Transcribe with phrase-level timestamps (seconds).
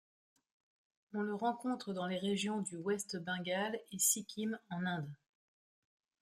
[1.13, 5.13] On le rencontre dans les régions du West Bengal et Sikkim en Inde.